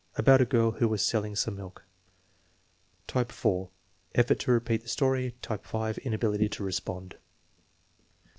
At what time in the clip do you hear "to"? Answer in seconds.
4.39-4.51, 6.49-6.63